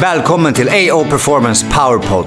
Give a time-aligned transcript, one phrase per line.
[0.00, 2.26] Välkommen till AO Performance Powerpod.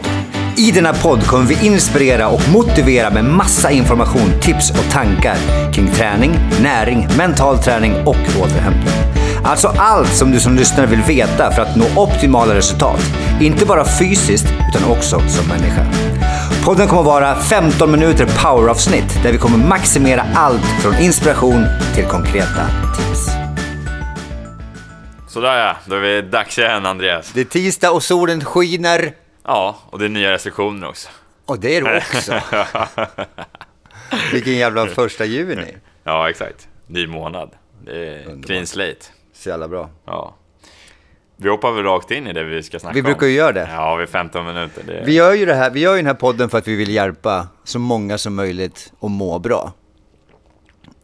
[0.57, 5.37] I denna podd kommer vi inspirera och motivera med massa information, tips och tankar
[5.73, 6.31] kring träning,
[6.61, 8.93] näring, mental träning och återhämtning.
[9.43, 13.01] Alltså allt som du som lyssnare vill veta för att nå optimala resultat.
[13.41, 15.85] Inte bara fysiskt, utan också som människa.
[16.65, 22.65] Podden kommer vara 15 minuter poweravsnitt där vi kommer maximera allt från inspiration till konkreta
[22.97, 23.42] tips.
[25.33, 27.31] Sådär ja, då är vi dags igen Andreas.
[27.33, 29.13] Det är tisdag och solen skiner.
[29.43, 31.09] Ja, och det är nya restriktioner också.
[31.45, 32.39] Och det är det också.
[34.33, 35.75] Vilken jävla första juni.
[36.03, 36.67] Ja, exakt.
[36.87, 37.49] Ny månad.
[37.85, 38.45] Det är Underbart.
[38.45, 39.05] clean slate.
[39.33, 39.89] Så jävla bra.
[40.05, 40.35] Ja.
[41.37, 43.05] Vi hoppar väl rakt in i det vi ska snacka Vi om.
[43.05, 43.69] brukar ju göra det.
[43.73, 44.83] Ja, vi är 15 minuter.
[44.87, 45.03] Det.
[45.05, 46.89] Vi gör ju det här, vi gör ju den här podden för att vi vill
[46.89, 49.73] hjälpa så många som möjligt att må bra.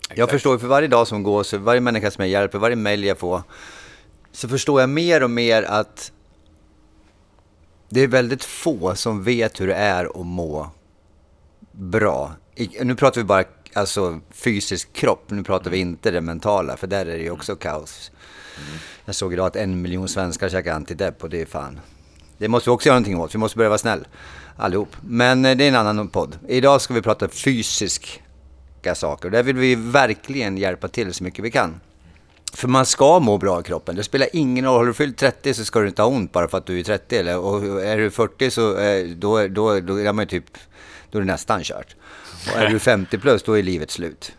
[0.10, 0.32] Jag Exakt.
[0.32, 3.04] förstår ju för varje dag som går, så varje människa som jag hjälper, varje mail
[3.04, 3.42] jag får,
[4.40, 6.12] så förstår jag mer och mer att
[7.90, 10.72] det är väldigt få som vet hur det är att må
[11.72, 12.32] bra.
[12.56, 16.88] I, nu pratar vi bara alltså, fysisk kropp, nu pratar vi inte det mentala, för
[16.88, 18.12] där är det ju också kaos.
[19.06, 21.80] Jag såg idag att en miljon svenskar käkar antidepp och det är fan.
[22.38, 24.08] Det måste vi också göra någonting åt, vi måste börja vara snäll
[24.58, 24.96] allihop.
[25.02, 26.40] Men eh, det är en annan podd.
[26.48, 29.30] Idag ska vi prata fysiska saker.
[29.30, 31.80] Där vill vi verkligen hjälpa till så mycket vi kan.
[32.54, 33.96] För man ska må bra i kroppen.
[33.96, 34.78] Det spelar ingen roll.
[34.78, 36.84] Har du fyllt 30 så ska du inte ha ont bara för att du är
[36.84, 37.18] 30.
[37.18, 40.46] Eller, och är du 40 så eh, då, då, då är man typ,
[41.12, 41.96] då är det nästan kört.
[42.54, 44.32] Och är du 50 plus då är livet slut.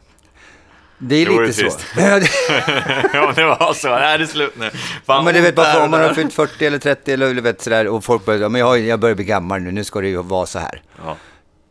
[1.02, 1.62] Det är Det vore lite så.
[1.62, 1.78] trist.
[1.96, 3.88] Ja, det- ja, det var så.
[3.88, 4.70] Nej, det är slut nu.
[5.06, 7.62] Fan, men du vet bara om man har fyllt 40 eller 30 eller du vet
[7.62, 10.08] sådär och folk börjar, ja, men jag, jag börjar bli gammal nu, nu ska det
[10.08, 10.82] ju vara så här.
[11.04, 11.16] Ja.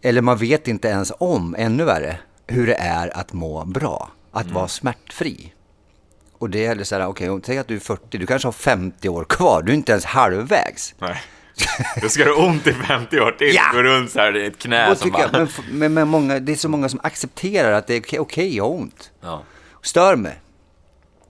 [0.01, 4.09] Eller man vet inte ens om, ännu värre, hur det är att må bra.
[4.31, 4.53] Att Mm.
[4.55, 5.53] vara smärtfri.
[6.39, 9.09] Och det är så här, okej, tänk att du är 40, du kanske har 50
[9.09, 10.95] år kvar, du är inte ens halvvägs.
[10.99, 11.21] Nej.
[12.01, 13.55] Då ska du ont i 50 år till.
[13.55, 13.63] Ja.
[13.73, 15.47] Gå runt så här i ett knä som tycker jag, bara...
[15.71, 18.63] men, men, många, det är så många som accepterar att det är okej, okej, jag
[18.63, 19.11] har ont.
[19.21, 19.43] Ja.
[19.81, 20.39] Stör mig.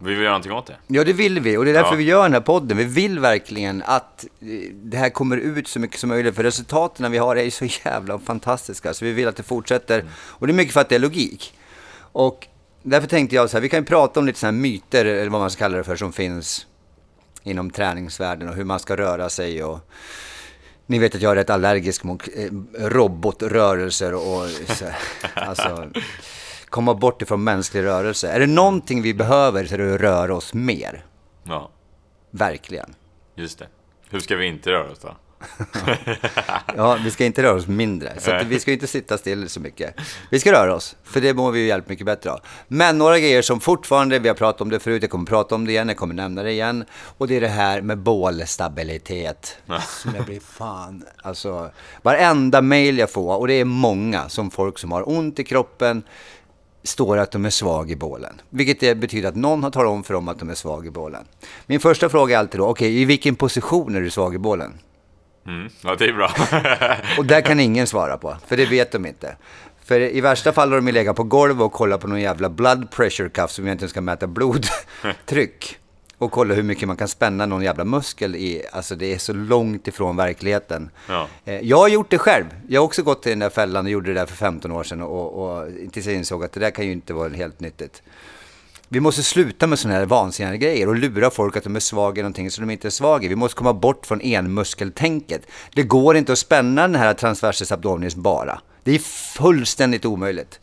[0.02, 0.76] Vi vill göra någonting åt det.
[0.88, 1.98] Ja, det vill vi och det är därför Ja.
[1.98, 2.78] vi gör den här podden.
[2.78, 7.12] Vi vill verkligen att eh, det här kommer ut så mycket som möjligt, för resultaten
[7.12, 10.06] vi har är ju så jävla fantastiska, så vi vill att det fortsätter.
[10.12, 11.54] Och det är mycket för att det är logik.
[12.12, 12.48] Och
[12.84, 15.30] därför tänkte jag så här, vi kan ju prata om lite sådana här myter, eller
[15.30, 16.68] vad man ska kalla det för, som finns
[17.44, 19.80] inom träningsvärlden och hur man ska röra sig och
[20.86, 24.86] ni vet att jag är rätt allergisk mot eh, robotrörelser och så,
[25.34, 25.90] alltså,
[26.70, 28.32] komma bort ifrån mänsklig rörelse.
[28.32, 31.06] Är det någonting vi behöver så är det att röra oss mer.
[31.44, 31.72] Ja,
[32.32, 32.96] Verkligen.
[33.36, 33.68] just det.
[34.10, 35.16] Hur ska vi inte röra oss då?
[36.76, 38.20] Ja, vi ska inte röra oss mindre.
[38.20, 39.96] Så vi ska inte sitta still så mycket.
[40.32, 42.40] Vi ska röra oss, för det mår vi ju hjälpt mycket bättre av.
[42.68, 45.66] Men några grejer som fortfarande, vi har pratat om det förut, jag kommer prata om
[45.66, 46.86] det igen, jag kommer nämna det igen.
[47.18, 49.58] Och det är det här med bålstabilitet.
[49.88, 51.72] Som jag blir fan, alltså.
[52.02, 56.04] Varenda mail jag får, och det är många, som folk som har ont i kroppen,
[56.84, 58.42] står att de är svag i bålen.
[58.50, 61.26] Vilket betyder att någon har talat om för dem att de är svag i bålen.
[61.66, 64.80] Min första fråga är alltid då, okej, i vilken position är du svag i bålen?
[65.48, 65.70] Mm.
[65.84, 66.32] Ja, det är bra.
[67.18, 69.36] Och där kan ingen svara på, för det vet de inte.
[69.84, 72.50] För i värsta fall har de ju legat på golvet och kollat på någon jävla
[72.50, 75.78] blood pressure cuff som egentligen ska mäta blodtryck.
[76.18, 78.64] Och kolla hur mycket man kan spänna någon jävla muskel i.
[78.72, 80.90] Alltså det är så långt ifrån verkligheten.
[81.08, 81.28] Ja.
[81.46, 82.46] Eh, Jag har gjort det själv.
[82.68, 84.84] Jag har också gått i den där fällan och gjorde det där för 15 år
[84.84, 85.02] sedan.
[85.02, 88.02] Och, och tills jag insåg att det där kan ju inte vara helt nyttigt.
[88.92, 92.20] Vi måste sluta med sådana här vansinniga grejer och lura folk att de är svaga
[92.20, 93.28] i någonting som de inte är svaga i.
[93.28, 95.42] Vi måste komma bort från enmuskeltänket.
[95.74, 98.62] Det går inte att spänna den här transversus abdominis bara.
[98.84, 100.60] Det är fullständigt omöjligt.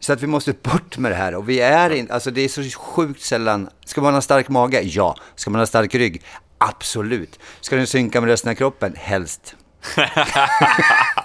[0.00, 2.48] Så att vi måste bort med det här och vi är inte, alltså det är
[2.48, 3.68] så sjukt sällan.
[3.84, 4.80] Ska man ha stark mage?
[4.80, 5.16] Ja.
[5.34, 6.22] Ska man ha stark rygg?
[6.58, 7.38] Absolut.
[7.60, 8.94] Ska den synka med resten av kroppen?
[8.96, 9.56] Helst.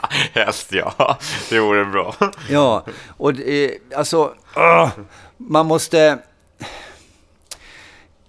[0.33, 1.17] Helst ja,
[1.49, 2.15] det vore bra.
[2.49, 2.85] Ja,
[3.17, 4.89] och det eh, alltså, ah,
[5.37, 6.19] man måste...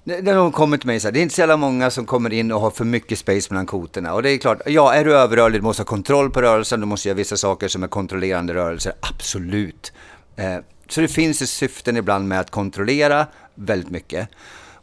[0.05, 2.33] Det det kommer till mig så här, det är inte så jävla många som kommer
[2.33, 4.15] in och har för mycket space mellan kotorna.
[4.15, 6.87] Och det är klart, ja, är du överrörlig, du måste ha kontroll på rörelsen, du
[6.87, 9.93] måste göra vissa saker som är kontrollerande rörelser, absolut.
[10.37, 10.59] Eh,
[10.89, 14.29] så det finns ett syften ibland med att kontrollera väldigt mycket.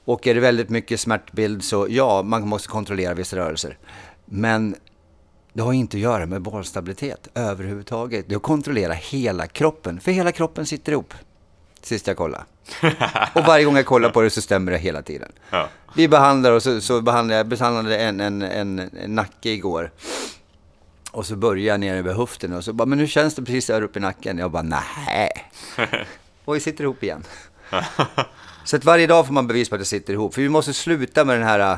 [0.05, 3.77] Och är det väldigt mycket smärtbild så ja, man måste kontrollera vissa rörelser.
[4.25, 4.75] Men
[5.53, 8.25] det har inte att göra med bollstabilitet överhuvudtaget.
[8.27, 11.13] Det är att kontrollera hela kroppen, för hela kroppen sitter ihop.
[11.81, 12.43] Sist jag kollade.
[13.33, 15.31] Och varje gång jag kollar på det så stämmer det hela tiden.
[15.49, 15.69] Ja.
[15.95, 19.91] Vi behandlar och så, så behandlar jag behandlade en, en, en, en nacke igår.
[21.11, 23.67] Och så börjar jag nere vid höften och så bara, men nu känns det precis
[23.67, 24.37] där uppe i nacken.
[24.37, 25.31] Jag bara, nej.
[26.45, 27.23] Och vi sitter ihop igen.
[28.63, 30.33] Så att varje dag får man bevis på att det sitter ihop.
[30.33, 31.77] För vi måste sluta med den här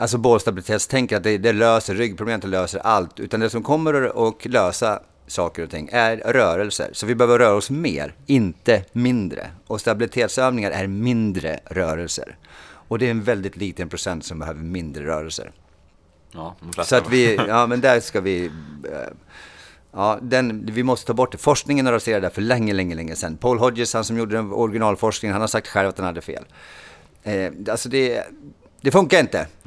[0.00, 3.20] alltså bålstabilitetstänker att det, det löser ryggproblemet, det löser allt.
[3.20, 6.90] Utan det som kommer att lösa saker och ting är rörelser.
[6.92, 9.50] Så vi behöver röra oss mer, inte mindre.
[9.66, 12.36] Och stabilitetsövningar är mindre rörelser.
[12.88, 15.52] Och det är en väldigt liten procent som behöver mindre rörelser.
[16.32, 16.56] Ja.
[16.84, 18.46] Så att vi, ja men där ska vi,
[18.84, 19.12] eh,
[19.92, 21.38] ja den, vi måste ta bort det.
[21.38, 23.36] Forskningen har raserat det för länge, länge, länge sedan.
[23.36, 26.44] Paul Hodges, han som gjorde den originalforskningen, han har sagt själv att han hade fel.
[27.22, 28.24] Eh, alltså det,
[28.80, 29.46] det funkar inte.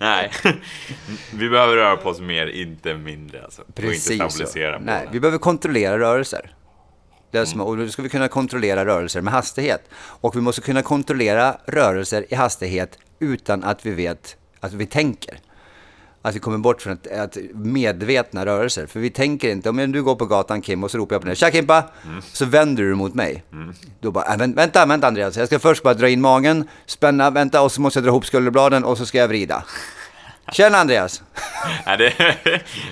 [0.00, 0.30] Nej,
[1.34, 3.62] vi behöver röra på oss mer, inte mindre alltså.
[3.74, 4.84] Precis och inte stabilisera så.
[4.84, 6.52] Nej, vi behöver kontrollera rörelser.
[7.30, 7.66] Det är Mm.
[7.66, 9.88] och då ska vi kunna kontrollera rörelser med hastighet.
[9.94, 15.38] Och vi måste kunna kontrollera rörelser i hastighet utan att vi vet att vi tänker.
[16.26, 18.86] Att vi kommer bort från att, att medvetna rörelser.
[18.86, 21.26] För vi tänker inte, om du går på gatan Kim och så ropar jag på
[21.26, 21.84] dig, Tja Kimpa!
[22.06, 22.22] Mm.
[22.32, 23.42] Så vänder du mot mig.
[24.00, 27.30] Då bara, äh, vänt- vänta, vänta Andreas, jag ska först bara dra in magen, spänna,
[27.30, 29.64] vänta och så måste jag dra ihop skulderbladen och så ska jag vrida.
[30.52, 31.22] Tjena Andreas!
[31.86, 32.12] Nej, det,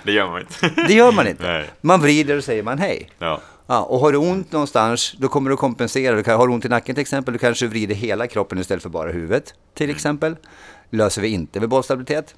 [0.04, 0.82] det gör man inte.
[0.88, 1.42] Det gör man inte.
[1.42, 1.70] Nej.
[1.80, 3.10] Man vrider och säger man hej.
[3.18, 3.40] Ja.
[3.66, 6.16] Ja, och har du ont någonstans, då kommer du kompensera.
[6.16, 8.82] Du kan, har du ont i nacken till exempel, du kanske vrider hela kroppen istället
[8.82, 9.54] för bara huvudet.
[9.74, 10.36] Till exempel.
[10.90, 12.34] Löser vi inte med bollstabilitet.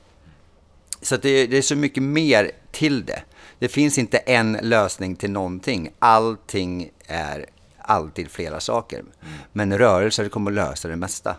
[1.06, 3.22] Så det, det är så mycket mer till det.
[3.58, 5.90] Det finns inte en lösning till någonting.
[5.98, 7.46] Allting är
[7.78, 9.04] alltid flera saker.
[9.52, 11.36] Men rörelser kommer att lösa det mesta.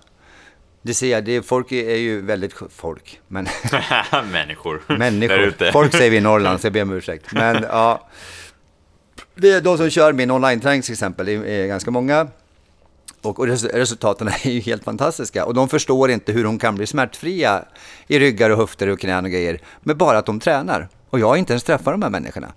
[0.82, 3.48] Det ser jag, det folk är ju väldigt, folk, men
[4.32, 4.84] Människor.
[4.98, 5.72] Människor.
[5.72, 7.32] Folk säger vi i Norrland, så jag ber om ursäkt.
[7.32, 8.08] Men ja,
[9.36, 12.28] det är de som kör min online-träning till exempel, det är ganska många.
[13.22, 15.46] Och, och res- resultaten är ju helt fantastiska.
[15.46, 17.64] Och de förstår inte hur de kan bli smärtfria
[18.08, 20.90] i ryggar och höfter och knän och grejer, med bara att de tränar.
[21.10, 22.54] Och jag har inte ens träffat de här människorna.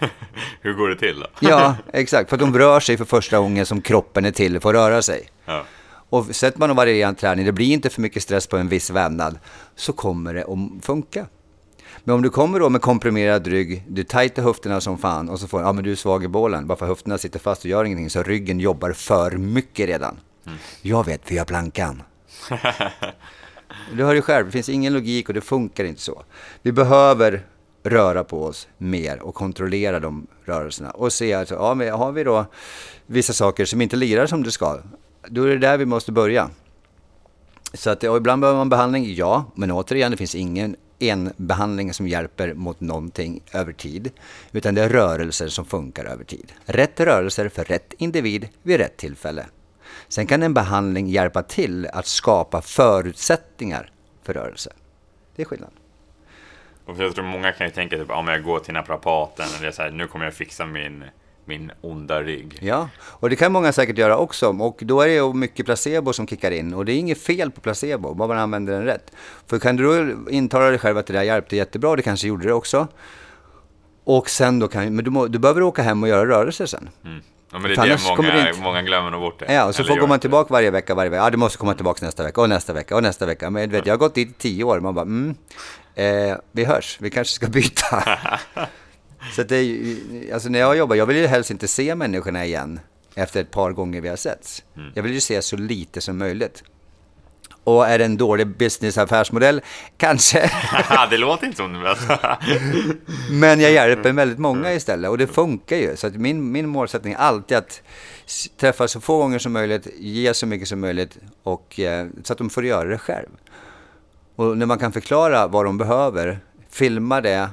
[0.60, 1.26] Hur går det till då?
[1.40, 2.30] Ja, exakt.
[2.30, 5.28] För de rör sig för första gången som kroppen är till för att röra sig.
[5.44, 5.64] Ja.
[6.08, 8.90] Och sätter man en varierad träning, det blir inte för mycket stress på en viss
[8.90, 9.38] vävnad,
[9.76, 11.26] så kommer det att funka.
[12.04, 15.48] Men om du kommer då med komprimerad rygg, du tajtar höfterna som fan och så
[15.48, 17.84] får ja men du är svag i bålen, bara för höfterna sitter fast och gör
[17.84, 20.16] ingenting, så ryggen jobbar för mycket redan.
[20.82, 22.02] Jag vet, för jag plankan.
[23.92, 26.22] Du hör ju själv, det finns ingen logik och det funkar inte så.
[26.62, 27.46] Vi behöver
[27.82, 32.24] röra på oss mer och kontrollera de rörelserna och se att ja, men har vi
[32.24, 32.46] då
[33.06, 34.78] vissa saker som inte lirar som det ska,
[35.28, 36.50] då är det där vi måste börja.
[37.74, 40.76] Så att, ibland behöver man behandling, ja, men återigen, det finns ingen
[41.10, 44.10] en behandling som hjälper mot någonting över tid,
[44.52, 46.52] utan det är rörelser som funkar över tid.
[46.64, 49.46] Rätt rörelser för rätt individ vid rätt tillfälle.
[50.08, 53.90] Sen kan en behandling hjälpa till att skapa förutsättningar
[54.22, 54.72] för rörelse.
[55.36, 55.70] Det är skillnad.
[56.86, 59.82] Och jag tror många kan ju tänka typ, om jag går till naprapaten, eller så
[59.82, 61.04] här, nu kommer jag fixa min,
[61.44, 62.58] min onda rygg.
[62.60, 64.48] Ja, och det kan många säkert göra också.
[64.48, 66.74] Och då är det mycket placebo som kickar in.
[66.74, 69.12] Och det är inget fel på placebo, bara man använder den rätt.
[69.46, 72.46] För kan du då intala dig själv att det där hjälpte jättebra, det kanske gjorde
[72.46, 72.88] det också.
[74.04, 76.88] Och sen då kan, men du, må, du behöver åka hem och göra rörelser sen.
[77.04, 77.20] Mm.
[77.52, 79.52] Ja, men det är det många, det inte- många glömmer nog bort det.
[79.54, 81.22] Ja, och så får går man tillbaka varje vecka, varje vecka.
[81.22, 83.50] Ja, du måste komma tillbaka nästa vecka och nästa vecka och nästa vecka.
[83.50, 84.80] Men du vet, jag har gått dit i tio år.
[84.80, 85.34] Man bara, mm,
[85.94, 88.18] eh, vi hörs, vi kanske ska byta.
[89.32, 92.80] så det är alltså när jag jobbar, jag vill ju helst inte se människorna igen
[93.14, 94.64] efter ett par gånger vi har setts.
[94.76, 94.92] Mm.
[94.94, 96.62] Jag vill ju se så lite som möjligt.
[97.64, 99.60] Och är det en dålig business-affärsmodell?
[99.96, 100.50] Kanske.
[101.10, 101.96] det låter inte som det.
[103.30, 105.96] Men jag hjälper väldigt många istället och det funkar ju.
[105.96, 107.82] Så att min, min målsättning är alltid att
[108.60, 112.38] träffa så få gånger som möjligt, ge så mycket som möjligt och eh, så att
[112.38, 113.28] de får göra det själv.
[114.36, 116.38] Och när man kan förklara vad de behöver,
[116.70, 117.48] filma det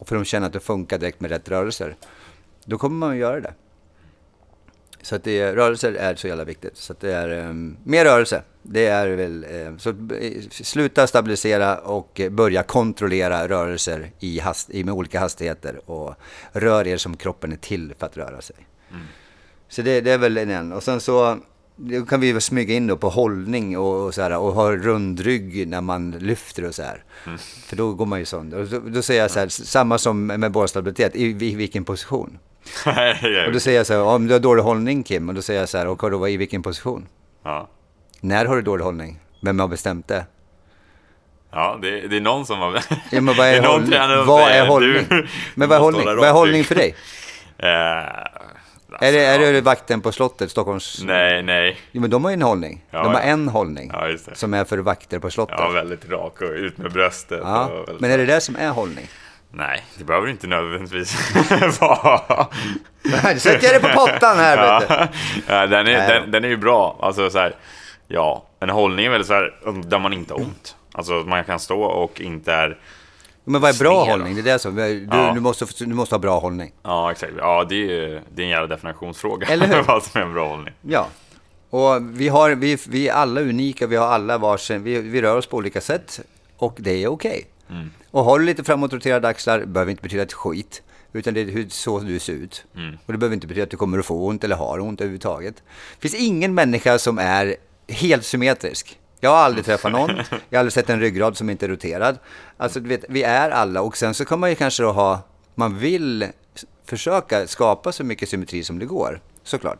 [0.00, 1.96] och för de känner att det funkar direkt med rätt rörelser,
[2.64, 3.54] då kommer man att göra det.
[5.02, 6.76] Så att det, rörelser är så jävla viktigt.
[6.76, 8.42] Så att det är um, mer rörelse.
[8.62, 9.94] Det är väl, eh, så
[10.50, 15.90] sluta stabilisera och börja kontrollera rörelser i hast, i, med olika hastigheter.
[15.90, 16.14] Och
[16.52, 18.56] rör er som kroppen är till för att röra sig.
[19.68, 20.72] Så det, det är väl en.
[20.72, 21.38] Och sen så
[21.82, 24.72] då kan vi väl smyga in då på hållning och, och så här, och ha
[24.72, 27.04] rund rygg när man lyfter och så här.
[27.66, 28.68] För då går man ju sönder.
[28.70, 32.38] Då, då säger jag så här, samma som med bollstabilitet, i, i vilken position?
[33.46, 35.60] Och då säger jag så här, om du har dålig hållning Kim, och då säger
[35.60, 37.06] jag så här, och då i vilken position?
[37.44, 37.68] ja.
[38.20, 39.18] När har du dålig hållning?
[39.42, 40.26] Vem har bestämt det?
[41.52, 42.80] Ja, det, det är någon som har...
[43.10, 44.26] Ja, men vad är någon hållning?
[44.26, 45.06] Vad är hållning?
[45.08, 46.04] du- Men vad är hållning?
[46.04, 46.94] Vad är hållning för dig?
[49.00, 51.02] Eh, Är det, är alltså, det vakten på slottet, Stockholms...
[51.04, 51.80] Nej, nej.
[51.92, 52.84] Jo, men de har ju en hållning.
[52.90, 53.26] Ja, de har ja.
[53.26, 53.90] en hållning.
[53.92, 54.36] Ja, det.
[54.36, 55.56] Som är för vakter på slottet.
[55.58, 57.40] Ja, väldigt rak och ut med bröstet.
[57.42, 58.00] Ja, väldigt...
[58.00, 59.06] men är det det som är hållning?
[59.52, 61.32] Nej, det behöver inte nödvändigtvis
[61.80, 62.46] vara.
[63.02, 64.94] Nu sätter jag det på pottan här vet du.
[64.94, 65.08] Ja,
[65.46, 66.08] ja, den, är, Nej.
[66.08, 66.98] den, den är ju bra.
[67.00, 67.54] Alltså så här,
[68.12, 70.76] Ja, en hållning är väl så här där man inte har ont.
[70.92, 72.78] Alltså man kan stå och inte är...
[73.44, 74.10] Men vad är bra då?
[74.10, 74.34] hållning?
[74.34, 75.32] Det är det som, du, Ja.
[75.34, 76.72] du, måste, du måste ha bra hållning.
[76.82, 77.32] Ja, exakt.
[77.38, 79.46] Ja, det är ju det är en jävla definitionsfråga.
[79.46, 79.82] Eller hur?
[79.86, 80.74] vad som är en bra hållning.
[80.82, 81.08] Ja.
[81.70, 85.36] Och vi, har, vi, vi är alla unika, vi har alla varsin, vi, vi rör
[85.36, 86.20] oss på olika sätt
[86.56, 87.46] och det är okej.
[87.70, 87.90] Mm.
[88.10, 90.82] Och har du lite framåtroterade axlar behöver inte betyda ett skit.
[91.12, 92.64] Utan det är hur, så du ser ut.
[92.76, 92.98] Mm.
[93.06, 95.54] Och det behöver inte betyda att du kommer att få ont eller har ont överhuvudtaget.
[96.00, 97.56] Det finns ingen människa som är
[97.88, 98.99] helt symmetrisk.
[99.20, 100.10] Jag har aldrig träffat någon.
[100.16, 102.18] Jag har aldrig sett en ryggrad som inte är roterad.
[102.56, 103.82] Alltså, du vet, vi är alla.
[103.82, 105.22] Och sen så kan man ju kanske då ha...
[105.54, 106.26] Man vill
[106.84, 109.20] försöka skapa så mycket symmetri som det går.
[109.42, 109.78] Såklart.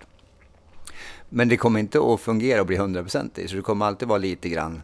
[1.28, 3.50] Men det kommer inte att fungera och bli hundraprocentigt.
[3.50, 4.82] Så det kommer alltid vara lite grann...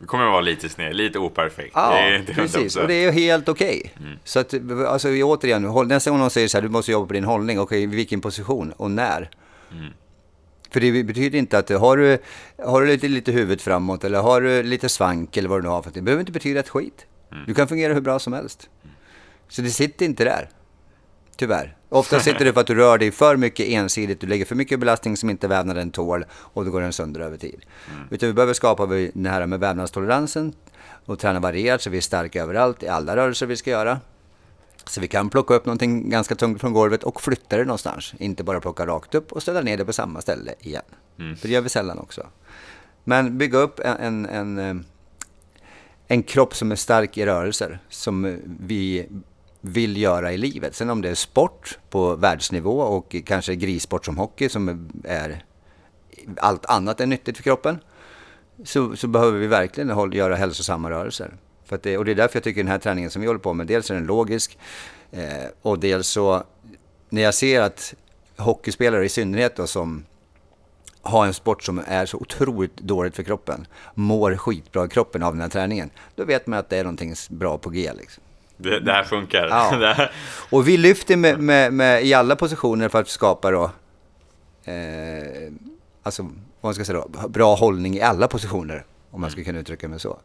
[0.00, 1.72] Det kommer att vara lite sned, lite operfekt.
[1.74, 2.76] Ja, det är precis.
[2.76, 2.82] 100%.
[2.82, 3.94] Och det är helt okej.
[4.24, 4.54] Så att,
[4.88, 7.60] alltså återigen, nästa gång någon säger så här, du måste jobba på din hållning.
[7.60, 9.30] Okej, i vilken position och när?
[10.70, 12.18] För det betyder inte att har du,
[12.64, 15.68] har du lite, lite huvudet framåt eller har du lite svank eller vad du nu
[15.68, 17.06] har för det behöver inte betyda ett skit.
[17.46, 18.70] Du kan fungera hur bra som helst.
[19.48, 20.48] Så det sitter inte där.
[21.36, 21.76] Tyvärr.
[21.88, 24.80] Ofta sitter det för att du rör dig för mycket ensidigt, du lägger för mycket
[24.80, 27.64] belastning som inte vävnaden tål och då går den sönder över tid.
[28.10, 30.52] Utan vi behöver skapa det här med vävnadstoleransen
[31.04, 34.00] och träna varierat så vi är starka överallt i alla rörelser vi ska göra.
[34.88, 38.14] Så vi kan plocka upp någonting ganska tungt från golvet och flytta det någonstans.
[38.18, 40.82] Inte bara plocka rakt upp och ställa ner det på samma ställe igen.
[41.16, 42.26] För det gör vi sällan också.
[43.04, 44.84] Men bygga upp en, en, en, eh,
[46.06, 49.08] en kropp som är stark i rörelser som vi
[49.60, 50.74] vill göra i livet.
[50.74, 55.44] Sen om det är sport på världsnivå och kanske grissport som hockey som är
[56.36, 57.78] allt annat än nyttigt för kroppen
[58.64, 61.34] så, så behöver vi verkligen göra hälsosamma rörelser.
[61.68, 63.40] För att det, och det är därför jag tycker den här träningen som vi håller
[63.40, 64.58] på med, dels är den logisk
[65.12, 65.22] eh,
[65.62, 66.42] och dels så
[67.08, 67.94] när jag ser att
[68.36, 70.04] hockeyspelare i synnerhet då, som
[71.02, 75.32] har en sport som är så otroligt dåligt för kroppen, mår skitbra i kroppen av
[75.32, 77.92] den här träningen, då vet man att det är någonting bra på G.
[77.98, 78.22] Liksom.
[78.56, 79.48] Det, det här funkar.
[79.48, 80.08] Ja.
[80.50, 83.70] Och vi lyfter med, med, med, i alla positioner för att skapa då,
[84.64, 85.52] eh,
[86.02, 89.58] alltså vad man ska säga då, bra hållning i alla positioner, om man ska kunna
[89.58, 90.18] uttrycka mig så.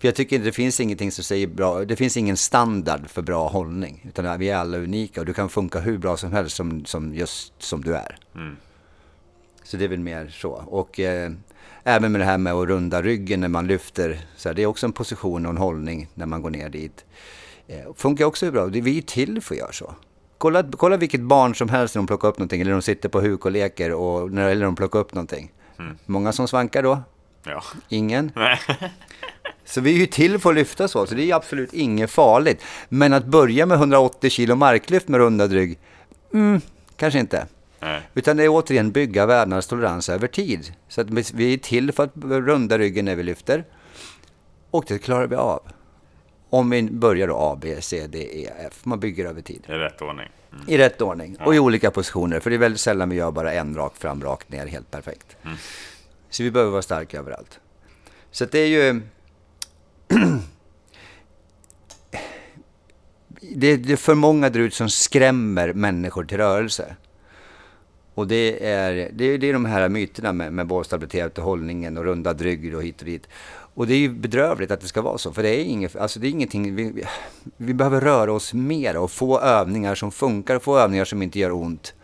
[0.00, 3.22] För jag tycker inte det finns ingenting som säger bra, det finns ingen standard för
[3.22, 6.56] bra hållning, utan vi är alla unika och du kan funka hur bra som helst
[6.56, 8.16] som, som just som du är.
[8.34, 8.56] Mm.
[9.62, 10.50] Så det är väl mer så.
[10.50, 11.30] Och eh,
[11.84, 14.66] även med det här med att runda ryggen när man lyfter, så här, det är
[14.66, 17.04] också en position och en hållning när man går ner dit.
[17.68, 18.66] Eh, funkar också hur bra.
[18.66, 19.94] Det- Vi är till för att göra så.
[20.38, 23.20] Kolla, kolla vilket barn som helst när de plockar upp någonting, eller de sitter på
[23.20, 25.52] huk och leker, och eller de plockar upp någonting.
[26.06, 26.98] Många som svankar då?
[27.44, 27.62] ja.
[27.88, 28.32] Ingen.
[29.70, 32.62] Så vi är ju till för att lyfta så, så det är absolut inget farligt.
[32.88, 35.78] Men att börja med 180 kilo marklyft med rundad rygg,
[36.32, 36.60] mm,
[36.96, 37.46] kanske inte.
[37.80, 38.00] Nej.
[38.14, 40.72] Utan det är återigen bygga vävnadstolerans över tid.
[40.88, 43.64] Så att vi- är till för att runda ryggen när vi lyfter.
[44.70, 45.60] Och det klarar vi av.
[46.50, 48.80] Om vi börjar då A, B, C, D, E, F.
[48.82, 49.64] Man bygger över tid.
[49.68, 50.28] I rätt ordning.
[50.52, 50.64] Mm.
[50.68, 51.36] I rätt ordning.
[51.44, 52.40] Och i olika positioner.
[52.40, 55.36] För det är väldigt sällan vi gör bara en rak fram, rakt ner, helt perfekt.
[56.30, 57.60] Så vi behöver vara starka överallt.
[58.30, 59.00] Så det är ju
[63.40, 66.96] det, det är för många där ute som skrämmer människor till rörelse.
[68.14, 71.98] Och det är, det är, det är de här myterna med, med bålstabilitet och hållningen
[71.98, 73.26] och rundad rygg och hit och dit.
[73.74, 76.20] Och det är ju bedrövligt att det ska vara så, för det är, inget, alltså
[76.20, 77.04] det är ingenting, vi,
[77.56, 81.52] vi- behöver röra oss mer och få övningar som funkar, få övningar som inte gör
[81.52, 81.94] ont.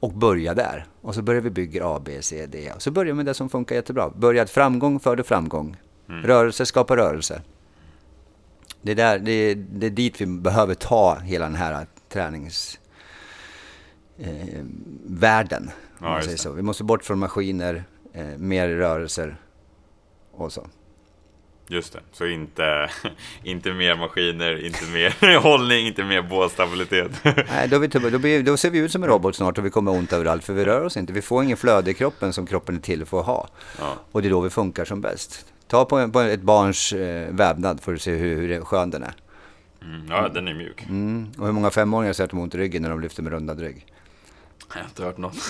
[0.00, 0.86] Och börja där.
[1.00, 2.72] Och så börjar vi bygga A, B, C, D.
[2.74, 4.10] Och så börjar vi med det som funkar jättebra.
[4.10, 5.76] Börjat framgång föder framgång.
[6.06, 7.42] Rörelse skapar rörelse.
[8.82, 12.80] Det är, där, det, är, det är dit vi behöver ta hela den här tränings
[14.18, 14.64] eh,
[16.00, 16.52] Ja, så.
[16.52, 19.36] Vi måste bort från maskiner, eh, mer rörelser
[20.32, 20.66] och så.
[21.68, 22.00] Just det.
[22.12, 22.90] Så inte,
[23.42, 27.10] inte mer maskiner, inte mer hållning, inte mer bålstabilitet.
[27.24, 29.70] Nej, då, vi, då, blir, då ser vi ut som en robot snart och vi
[29.70, 31.12] kommer ont överallt för vi rör oss inte.
[31.12, 33.48] Vi får ingen flöde i kroppen som kroppen är till för att ha.
[33.78, 33.94] Ja.
[34.12, 35.46] Och det är då vi funkar som bäst.
[35.68, 39.14] Ta på, på ett barns eh, vävnad för att se hur, hur skön den är.
[39.82, 40.82] Mm, ja, den är mjuk.
[40.88, 41.28] Mm.
[41.38, 43.32] Och hur många femåringar säger att de har ont i ryggen när de lyfter med
[43.32, 43.86] rundad rygg?
[44.74, 45.36] Jag har inte hört något.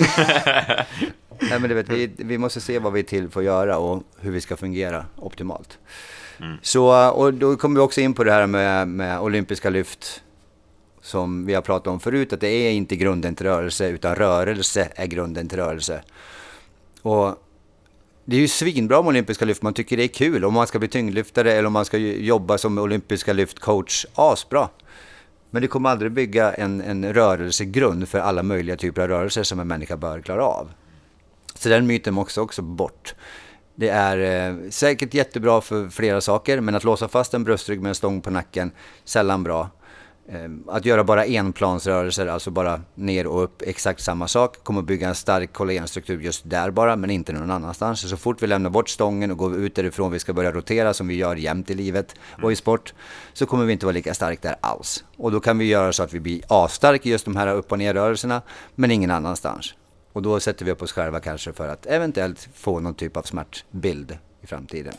[1.41, 3.79] Nej, men du vet, vi, vi måste se vad vi är till för att göra
[3.79, 5.79] och hur vi ska fungera optimalt.
[6.63, 10.23] Så, och då kommer vi också in på det här med, med olympiska lyft
[11.01, 14.89] som vi har pratat om förut, att det är inte grunden till rörelse, utan rörelse
[14.95, 16.03] är grunden till rörelse.
[17.03, 17.46] Och
[18.29, 20.45] det är ju svinbra med olympiska lyft, man tycker det är kul.
[20.45, 24.69] Om man ska bli tyngdlyftare eller om man ska jobba som olympiska lyftcoach, asbra.
[25.51, 29.61] Men det kommer aldrig bygga en, en rörelsegrund för alla möjliga typer av rörelser som
[29.61, 30.71] en människa bör klara av.
[31.55, 33.15] Så den myten måste också bort.
[33.75, 37.89] Det är eh, säkert jättebra för flera saker, men att låsa fast en bröstrygg med
[37.89, 38.71] en stång på nacken,
[39.05, 39.71] sällan bra.
[40.29, 44.87] Eh, att göra bara enplansrörelser, alltså bara ner och upp, exakt samma sak, kommer att
[44.87, 48.11] bygga en stark kollagenstruktur just där bara, men inte någon annanstans.
[48.11, 51.09] Så, fort vi lämnar bort stången och går ut därifrån, vi ska börja rotera som
[51.09, 52.95] vi gör jämt i livet och i sport,
[53.33, 55.05] så kommer vi inte vara lika stark där alls.
[55.17, 57.73] Och då kan vi göra så att vi blir asstark i just de här upp
[57.73, 58.43] och ner-rörelserna,
[58.75, 59.75] men ingen annanstans.
[60.13, 63.23] Och då sätter vi upp oss själva kanske för att eventuellt få någon typ av
[63.23, 64.95] smärtbild i framtiden.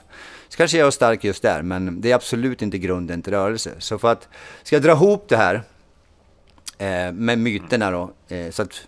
[0.49, 3.71] Så kanske jag är stark just där, men det är absolut inte grunden till rörelse.
[3.79, 4.27] Så för att,
[4.63, 5.63] ska jag dra ihop det här
[6.77, 8.87] eh, med myterna då, eh, så att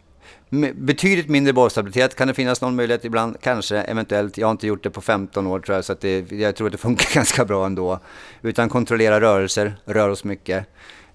[0.76, 4.38] Betydligt mindre bollstabilitet kan det finnas någon möjlighet ibland, kanske, eventuellt.
[4.38, 6.68] Jag har inte gjort det på 15 år tror jag, så att det, jag tror
[6.68, 8.00] att det funkar ganska bra ändå.
[8.42, 10.66] Utan kontrollera rörelser, rör oss mycket.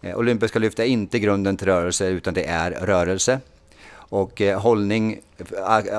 [0.01, 3.41] Eh, olympiska lyft är inte grunden till rörelse, utan det är rörelse.
[3.93, 5.21] Och eh, hållning,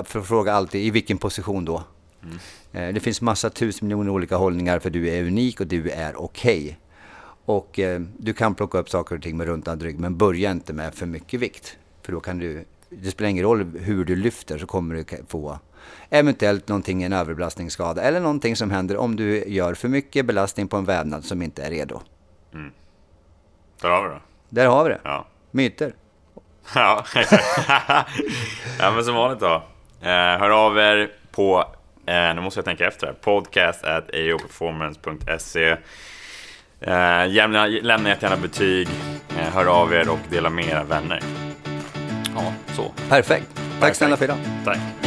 [0.04, 1.84] för att fråga alltid, i vilken position då?
[2.26, 2.38] Mm.
[2.72, 6.22] Eh, det finns massa tusen miljoner olika hållningar för du är unik och du är
[6.22, 6.64] okej.
[6.64, 6.76] Okay.
[7.46, 10.74] Och eh, du kan plocka upp saker och ting med runtad rygg, men börja inte
[10.74, 11.78] med för mycket vikt.
[12.02, 15.60] För då kan du, det spelar ingen roll hur du lyfter så kommer du få
[16.10, 20.78] eventuellt någonting, en överbelastningsskada eller någonting som händer om du gör för mycket belastning på
[20.78, 22.02] en vävnad som inte är redo.
[22.54, 22.72] Mm.
[23.82, 24.22] Där har vi det.
[24.50, 25.00] Där har vi det.
[25.04, 25.28] Ja.
[25.52, 25.96] Myter.
[26.76, 27.44] Ja, exakt.
[28.80, 29.64] ja, men som vanligt då.
[30.02, 31.66] Eh, hör av er på,
[32.08, 35.78] nu måste jag tänka efter, podcast at aoperformance.se.
[36.82, 38.88] Eh, lämna, lämna gärna betyg,
[39.40, 41.20] eh, hör av er och dela med era vänner.
[42.36, 42.92] Ja, så.
[43.10, 43.48] Perfekt.
[43.56, 43.98] Tack Perfekt.
[43.98, 44.38] snälla för idag.
[44.66, 45.05] Tack.